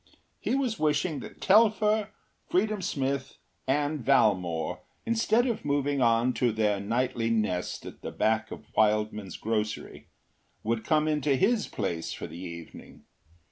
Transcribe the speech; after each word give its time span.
He 0.39 0.55
was 0.55 0.79
wishing 0.79 1.19
that 1.19 1.41
Telfer, 1.41 2.09
Freedom 2.49 2.81
Smith, 2.81 3.37
and 3.67 4.03
Valmore, 4.03 4.79
instead 5.05 5.45
of 5.45 5.63
moving 5.63 6.01
on 6.01 6.33
to 6.33 6.51
their 6.51 6.79
nightly 6.79 7.29
nest 7.29 7.85
at 7.85 8.01
the 8.01 8.09
back 8.09 8.49
of 8.49 8.65
Wildman’s 8.75 9.37
grocery, 9.37 10.07
would 10.63 10.83
come 10.83 11.07
into 11.07 11.35
his 11.35 11.67
place 11.67 12.13
for 12.13 12.25
the 12.25 12.35
evening. 12.39 13.03